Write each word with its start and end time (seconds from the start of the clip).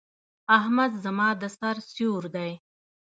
احمد 0.57 0.91
زما 1.03 1.29
د 1.41 1.43
سر 1.57 1.75
سيور 1.93 2.23
دی. 2.35 2.51